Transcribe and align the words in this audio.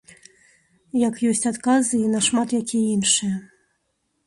Як 1.07 1.15
ёсць 1.33 1.43
адказы 1.51 1.95
і 2.07 2.09
на 2.15 2.23
шмат 2.31 2.57
якія 2.63 2.91
іншыя. 2.97 3.35